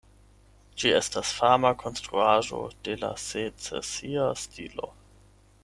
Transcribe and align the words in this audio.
Ĝi 0.83 0.93
estas 0.99 1.33
fama 1.41 1.71
konstruaĵo 1.83 2.63
de 2.89 2.97
la 3.03 3.11
secesia 3.27 4.27
stilo. 4.47 4.93